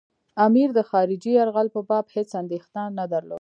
[0.45, 3.29] امیر د خارجي یرغل په باب هېڅ اندېښنه نه درلوده.